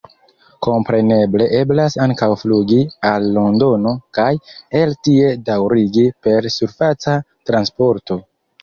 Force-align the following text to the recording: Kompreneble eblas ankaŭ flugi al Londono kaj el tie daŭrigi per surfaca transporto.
Kompreneble 0.67 1.47
eblas 1.57 1.97
ankaŭ 2.05 2.29
flugi 2.45 2.79
al 3.11 3.27
Londono 3.37 3.95
kaj 4.19 4.29
el 4.83 4.97
tie 5.09 5.31
daŭrigi 5.53 6.11
per 6.27 6.53
surfaca 6.59 7.21
transporto. 7.53 8.25